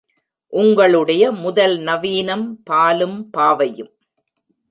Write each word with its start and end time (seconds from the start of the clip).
உங்களுடைய 0.53 1.31
முதல் 1.31 1.77
நவீனம் 1.79 2.61
பாலும் 2.63 3.29
பாவையும். 3.29 3.91